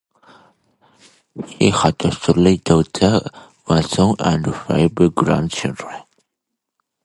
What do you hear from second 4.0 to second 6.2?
and five grandchildren.